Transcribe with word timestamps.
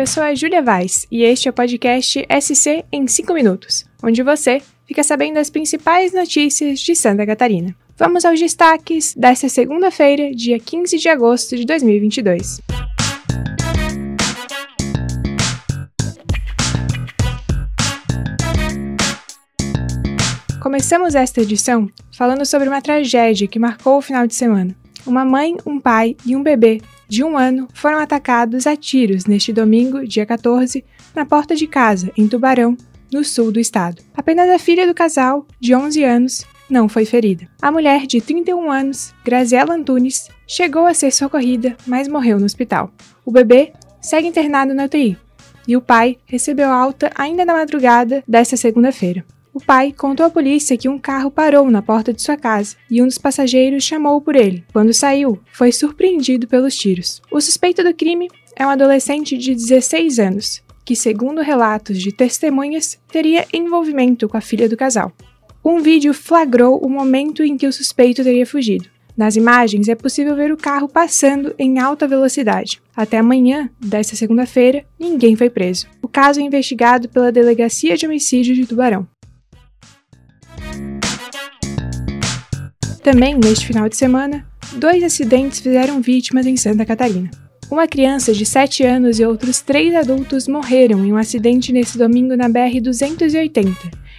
eu 0.00 0.06
sou 0.06 0.22
a 0.22 0.34
Júlia 0.34 0.62
Vaz 0.62 1.06
e 1.10 1.22
este 1.22 1.46
é 1.46 1.50
o 1.50 1.52
podcast 1.52 2.26
SC 2.40 2.86
em 2.90 3.06
5 3.06 3.34
minutos, 3.34 3.84
onde 4.02 4.22
você 4.22 4.62
fica 4.86 5.04
sabendo 5.04 5.36
as 5.36 5.50
principais 5.50 6.14
notícias 6.14 6.80
de 6.80 6.94
Santa 6.94 7.26
Catarina. 7.26 7.76
Vamos 7.98 8.24
aos 8.24 8.40
destaques 8.40 9.14
desta 9.14 9.46
segunda-feira, 9.50 10.34
dia 10.34 10.58
15 10.58 10.96
de 10.96 11.06
agosto 11.06 11.54
de 11.54 11.66
2022. 11.66 12.62
Começamos 20.62 21.14
esta 21.14 21.42
edição 21.42 21.90
falando 22.16 22.46
sobre 22.46 22.68
uma 22.68 22.80
tragédia 22.80 23.46
que 23.46 23.58
marcou 23.58 23.98
o 23.98 24.02
final 24.02 24.26
de 24.26 24.34
semana. 24.34 24.74
Uma 25.06 25.26
mãe, 25.26 25.58
um 25.66 25.78
pai 25.78 26.16
e 26.24 26.34
um 26.34 26.42
bebê 26.42 26.80
de 27.10 27.24
um 27.24 27.36
ano 27.36 27.66
foram 27.74 27.98
atacados 27.98 28.68
a 28.68 28.76
tiros 28.76 29.26
neste 29.26 29.52
domingo, 29.52 30.06
dia 30.06 30.24
14, 30.24 30.84
na 31.12 31.26
porta 31.26 31.56
de 31.56 31.66
casa, 31.66 32.12
em 32.16 32.28
Tubarão, 32.28 32.76
no 33.12 33.24
sul 33.24 33.50
do 33.50 33.58
estado. 33.58 34.00
Apenas 34.16 34.48
a 34.48 34.60
filha 34.60 34.86
do 34.86 34.94
casal, 34.94 35.44
de 35.58 35.74
11 35.74 36.04
anos, 36.04 36.46
não 36.70 36.88
foi 36.88 37.04
ferida. 37.04 37.48
A 37.60 37.72
mulher, 37.72 38.06
de 38.06 38.20
31 38.20 38.70
anos, 38.70 39.12
Graziela 39.24 39.74
Antunes, 39.74 40.28
chegou 40.46 40.86
a 40.86 40.94
ser 40.94 41.10
socorrida, 41.10 41.76
mas 41.84 42.06
morreu 42.06 42.38
no 42.38 42.46
hospital. 42.46 42.92
O 43.24 43.32
bebê 43.32 43.72
segue 44.00 44.28
internado 44.28 44.72
na 44.72 44.84
UTI 44.84 45.18
e 45.66 45.76
o 45.76 45.80
pai 45.80 46.16
recebeu 46.26 46.70
alta 46.70 47.10
ainda 47.16 47.44
na 47.44 47.54
madrugada 47.54 48.22
desta 48.26 48.56
segunda-feira. 48.56 49.24
O 49.52 49.60
pai 49.60 49.92
contou 49.92 50.24
à 50.24 50.30
polícia 50.30 50.76
que 50.76 50.88
um 50.88 50.96
carro 50.96 51.28
parou 51.28 51.68
na 51.70 51.82
porta 51.82 52.12
de 52.12 52.22
sua 52.22 52.36
casa 52.36 52.76
e 52.88 53.02
um 53.02 53.06
dos 53.06 53.18
passageiros 53.18 53.82
chamou 53.82 54.20
por 54.20 54.36
ele. 54.36 54.64
Quando 54.72 54.92
saiu, 54.92 55.40
foi 55.52 55.72
surpreendido 55.72 56.46
pelos 56.46 56.76
tiros. 56.76 57.20
O 57.32 57.40
suspeito 57.40 57.82
do 57.82 57.92
crime 57.92 58.28
é 58.54 58.64
um 58.64 58.70
adolescente 58.70 59.36
de 59.36 59.52
16 59.52 60.20
anos, 60.20 60.62
que, 60.84 60.94
segundo 60.94 61.40
relatos 61.40 61.98
de 61.98 62.12
testemunhas, 62.12 62.96
teria 63.10 63.44
envolvimento 63.52 64.28
com 64.28 64.36
a 64.36 64.40
filha 64.40 64.68
do 64.68 64.76
casal. 64.76 65.12
Um 65.64 65.80
vídeo 65.80 66.14
flagrou 66.14 66.78
o 66.78 66.88
momento 66.88 67.42
em 67.42 67.56
que 67.56 67.66
o 67.66 67.72
suspeito 67.72 68.22
teria 68.22 68.46
fugido. 68.46 68.88
Nas 69.16 69.34
imagens 69.34 69.88
é 69.88 69.94
possível 69.96 70.36
ver 70.36 70.52
o 70.52 70.56
carro 70.56 70.88
passando 70.88 71.54
em 71.58 71.80
alta 71.80 72.06
velocidade. 72.06 72.80
Até 72.96 73.18
amanhã, 73.18 73.68
desta 73.80 74.14
segunda-feira, 74.14 74.86
ninguém 74.98 75.34
foi 75.34 75.50
preso. 75.50 75.88
O 76.00 76.08
caso 76.08 76.40
é 76.40 76.42
investigado 76.42 77.08
pela 77.08 77.32
Delegacia 77.32 77.96
de 77.96 78.06
Homicídio 78.06 78.54
de 78.54 78.64
Tubarão. 78.64 79.06
Também, 83.02 83.34
neste 83.34 83.66
final 83.66 83.88
de 83.88 83.96
semana, 83.96 84.46
dois 84.76 85.02
acidentes 85.02 85.60
fizeram 85.60 86.02
vítimas 86.02 86.46
em 86.46 86.56
Santa 86.56 86.84
Catarina. 86.84 87.30
Uma 87.70 87.86
criança 87.86 88.34
de 88.34 88.44
7 88.44 88.84
anos 88.84 89.18
e 89.18 89.24
outros 89.24 89.60
três 89.62 89.94
adultos 89.94 90.46
morreram 90.46 91.04
em 91.04 91.12
um 91.12 91.16
acidente 91.16 91.72
nesse 91.72 91.96
domingo 91.96 92.36
na 92.36 92.48
BR-280, 92.48 93.74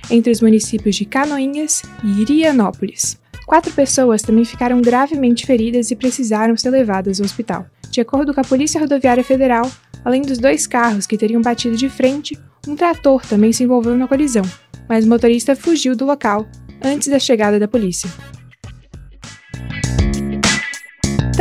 entre 0.09 0.31
os 0.31 0.41
municípios 0.41 0.95
de 0.95 1.05
Canoinhas 1.05 1.83
e 2.03 2.21
Irianópolis. 2.21 3.19
Quatro 3.45 3.71
pessoas 3.73 4.21
também 4.21 4.45
ficaram 4.45 4.81
gravemente 4.81 5.45
feridas 5.45 5.91
e 5.91 5.95
precisaram 5.95 6.57
ser 6.57 6.69
levadas 6.69 7.19
ao 7.19 7.25
hospital. 7.25 7.67
De 7.91 8.01
acordo 8.01 8.33
com 8.33 8.39
a 8.39 8.45
Polícia 8.45 8.79
Rodoviária 8.79 9.23
Federal, 9.23 9.69
além 10.03 10.21
dos 10.21 10.39
dois 10.39 10.65
carros 10.65 11.05
que 11.05 11.17
teriam 11.17 11.41
batido 11.41 11.75
de 11.75 11.89
frente, 11.89 12.39
um 12.67 12.75
trator 12.75 13.23
também 13.25 13.51
se 13.51 13.63
envolveu 13.63 13.97
na 13.97 14.07
colisão, 14.07 14.45
mas 14.87 15.05
o 15.05 15.09
motorista 15.09 15.55
fugiu 15.55 15.95
do 15.95 16.05
local 16.05 16.47
antes 16.81 17.09
da 17.09 17.19
chegada 17.19 17.59
da 17.59 17.67
polícia. 17.67 18.09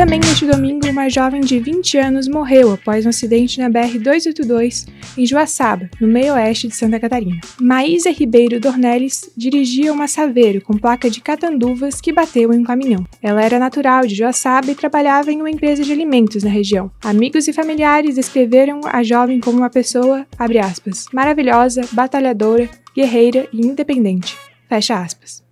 Também 0.01 0.19
neste 0.19 0.47
domingo, 0.47 0.89
uma 0.89 1.11
jovem 1.11 1.43
de 1.43 1.59
20 1.59 1.99
anos 1.99 2.27
morreu 2.27 2.73
após 2.73 3.05
um 3.05 3.11
acidente 3.11 3.61
na 3.61 3.69
BR-282 3.69 4.89
em 5.19 5.27
Joaçaba, 5.27 5.91
no 6.01 6.09
meio-oeste 6.09 6.69
de 6.69 6.75
Santa 6.75 6.99
Catarina. 6.99 7.39
Maísa 7.61 8.11
Ribeiro 8.11 8.59
Dornelles 8.59 9.31
dirigia 9.37 9.93
uma 9.93 10.09
Saveiro 10.09 10.63
com 10.63 10.73
placa 10.73 11.11
de 11.11 11.21
catanduvas 11.21 12.01
que 12.01 12.15
bateu 12.15 12.51
em 12.51 12.61
um 12.61 12.65
caminhão. 12.65 13.07
Ela 13.23 13.45
era 13.45 13.59
natural 13.59 14.07
de 14.07 14.15
Joaçaba 14.15 14.71
e 14.71 14.75
trabalhava 14.75 15.31
em 15.31 15.39
uma 15.39 15.51
empresa 15.51 15.85
de 15.85 15.93
alimentos 15.93 16.43
na 16.43 16.51
região. 16.51 16.91
Amigos 17.05 17.47
e 17.47 17.53
familiares 17.53 18.15
descreveram 18.15 18.81
a 18.87 19.03
jovem 19.03 19.39
como 19.39 19.59
uma 19.59 19.69
pessoa, 19.69 20.27
aspas, 20.65 21.09
maravilhosa, 21.13 21.83
batalhadora, 21.93 22.71
guerreira 22.97 23.47
e 23.53 23.61
independente. 23.61 24.35
Fecha 24.67 24.99
aspas. 24.99 25.50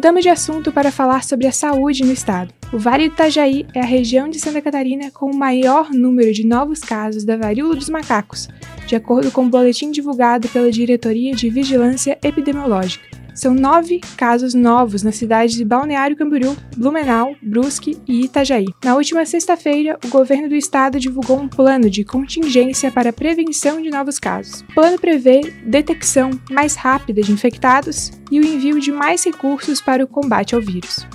Mudamos 0.00 0.22
de 0.22 0.30
assunto 0.30 0.72
para 0.72 0.90
falar 0.90 1.22
sobre 1.22 1.46
a 1.46 1.52
saúde 1.52 2.06
no 2.06 2.12
estado. 2.14 2.54
O 2.72 2.78
Vale 2.78 3.10
do 3.10 3.12
Itajaí 3.12 3.66
é 3.74 3.80
a 3.80 3.84
região 3.84 4.30
de 4.30 4.40
Santa 4.40 4.62
Catarina 4.62 5.10
com 5.10 5.26
o 5.30 5.36
maior 5.36 5.90
número 5.90 6.32
de 6.32 6.42
novos 6.42 6.80
casos 6.80 7.22
da 7.22 7.36
varíola 7.36 7.76
dos 7.76 7.90
macacos, 7.90 8.48
de 8.86 8.96
acordo 8.96 9.30
com 9.30 9.44
o 9.44 9.50
boletim 9.50 9.90
divulgado 9.90 10.48
pela 10.48 10.72
Diretoria 10.72 11.34
de 11.34 11.50
Vigilância 11.50 12.18
Epidemiológica. 12.24 13.19
São 13.40 13.54
nove 13.54 14.02
casos 14.18 14.52
novos 14.52 15.02
nas 15.02 15.16
cidades 15.16 15.54
de 15.54 15.64
Balneário 15.64 16.14
Camboriú, 16.14 16.54
Blumenau, 16.76 17.34
Brusque 17.40 17.96
e 18.06 18.26
Itajaí. 18.26 18.66
Na 18.84 18.94
última 18.94 19.24
sexta-feira, 19.24 19.98
o 20.04 20.08
governo 20.08 20.46
do 20.46 20.54
estado 20.54 21.00
divulgou 21.00 21.40
um 21.40 21.48
plano 21.48 21.88
de 21.88 22.04
contingência 22.04 22.90
para 22.90 23.08
a 23.08 23.12
prevenção 23.14 23.80
de 23.80 23.88
novos 23.88 24.18
casos. 24.18 24.60
O 24.60 24.74
plano 24.74 24.98
prevê 24.98 25.40
detecção 25.64 26.32
mais 26.50 26.74
rápida 26.74 27.22
de 27.22 27.32
infectados 27.32 28.12
e 28.30 28.38
o 28.38 28.44
envio 28.44 28.78
de 28.78 28.92
mais 28.92 29.24
recursos 29.24 29.80
para 29.80 30.04
o 30.04 30.06
combate 30.06 30.54
ao 30.54 30.60
vírus. 30.60 31.06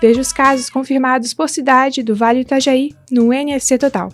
Veja 0.00 0.20
os 0.20 0.32
casos 0.32 0.70
confirmados 0.70 1.34
por 1.34 1.48
cidade 1.48 2.00
do 2.04 2.14
Vale 2.14 2.42
Itajaí 2.42 2.94
no 3.10 3.32
NSC 3.32 3.76
Total. 3.76 4.08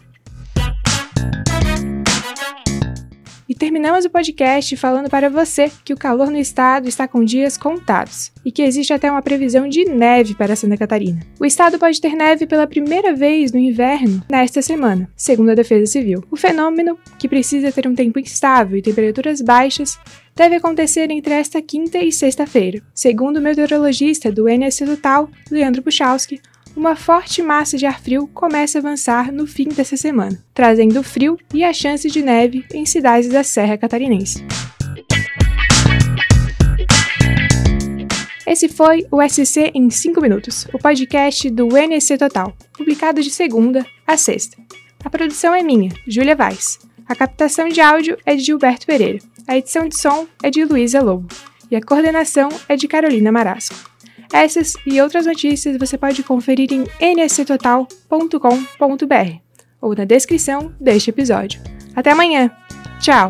E 3.48 3.54
terminamos 3.54 4.04
o 4.04 4.10
podcast 4.10 4.76
falando 4.76 5.08
para 5.08 5.30
você 5.30 5.72
que 5.82 5.94
o 5.94 5.96
calor 5.96 6.30
no 6.30 6.36
estado 6.36 6.86
está 6.86 7.08
com 7.08 7.24
dias 7.24 7.56
contados 7.56 8.30
e 8.44 8.52
que 8.52 8.60
existe 8.60 8.92
até 8.92 9.10
uma 9.10 9.22
previsão 9.22 9.66
de 9.66 9.86
neve 9.86 10.34
para 10.34 10.54
Santa 10.54 10.76
Catarina. 10.76 11.22
O 11.40 11.46
estado 11.46 11.78
pode 11.78 11.98
ter 11.98 12.12
neve 12.14 12.46
pela 12.46 12.66
primeira 12.66 13.14
vez 13.14 13.50
no 13.50 13.58
inverno 13.58 14.22
nesta 14.30 14.60
semana, 14.60 15.08
segundo 15.16 15.50
a 15.50 15.54
Defesa 15.54 15.86
Civil. 15.86 16.22
O 16.30 16.36
fenômeno, 16.36 16.98
que 17.18 17.26
precisa 17.26 17.72
ter 17.72 17.88
um 17.88 17.94
tempo 17.94 18.18
instável 18.18 18.76
e 18.76 18.82
temperaturas 18.82 19.40
baixas, 19.40 19.98
deve 20.36 20.56
acontecer 20.56 21.10
entre 21.10 21.32
esta 21.32 21.62
quinta 21.62 21.96
e 21.96 22.12
sexta-feira. 22.12 22.82
Segundo 22.94 23.38
o 23.38 23.40
meteorologista 23.40 24.30
do 24.30 24.46
NS 24.46 24.80
Total, 24.80 25.26
Leandro 25.50 25.82
Puchalski, 25.82 26.38
uma 26.78 26.94
forte 26.94 27.42
massa 27.42 27.76
de 27.76 27.84
ar 27.86 28.00
frio 28.00 28.28
começa 28.28 28.78
a 28.78 28.80
avançar 28.80 29.32
no 29.32 29.48
fim 29.48 29.68
dessa 29.68 29.96
semana, 29.96 30.40
trazendo 30.54 31.02
frio 31.02 31.36
e 31.52 31.64
a 31.64 31.72
chance 31.72 32.08
de 32.08 32.22
neve 32.22 32.64
em 32.72 32.86
cidades 32.86 33.28
da 33.28 33.42
Serra 33.42 33.76
Catarinense. 33.76 34.44
Esse 38.46 38.68
foi 38.68 39.04
o 39.10 39.20
SC 39.28 39.72
em 39.74 39.90
5 39.90 40.20
minutos, 40.20 40.68
o 40.72 40.78
podcast 40.78 41.50
do 41.50 41.76
NSC 41.76 42.16
Total, 42.16 42.56
publicado 42.72 43.20
de 43.22 43.30
segunda 43.30 43.84
a 44.06 44.16
sexta. 44.16 44.56
A 45.04 45.10
produção 45.10 45.52
é 45.52 45.64
minha, 45.64 45.90
Júlia 46.06 46.36
Vaz. 46.36 46.78
A 47.08 47.16
captação 47.16 47.68
de 47.68 47.80
áudio 47.80 48.16
é 48.24 48.36
de 48.36 48.42
Gilberto 48.42 48.86
Pereira. 48.86 49.18
A 49.48 49.58
edição 49.58 49.88
de 49.88 50.00
som 50.00 50.28
é 50.42 50.48
de 50.48 50.64
Luísa 50.64 51.02
Lobo. 51.02 51.26
E 51.70 51.74
a 51.74 51.82
coordenação 51.82 52.48
é 52.68 52.76
de 52.76 52.86
Carolina 52.86 53.32
Marasco. 53.32 53.97
Essas 54.32 54.74
e 54.86 55.00
outras 55.00 55.26
notícias 55.26 55.78
você 55.78 55.96
pode 55.96 56.22
conferir 56.22 56.70
em 56.72 56.84
nsctotal.com.br 57.14 59.38
ou 59.80 59.94
na 59.94 60.04
descrição 60.04 60.74
deste 60.80 61.10
episódio. 61.10 61.60
Até 61.94 62.10
amanhã! 62.10 62.50
Tchau! 63.00 63.28